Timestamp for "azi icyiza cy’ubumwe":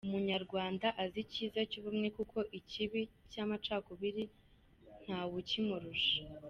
1.03-2.07